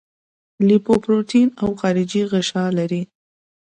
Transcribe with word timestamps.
لیپوپروټین 0.67 1.47
او 1.61 1.69
خارجي 1.81 2.21
غشا 2.31 2.65
لري. 2.77 3.01